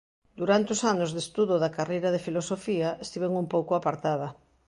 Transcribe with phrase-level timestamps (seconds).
[0.39, 4.27] Durante os anos de estudo da carreira de Filosofía estiven un pouco apartada.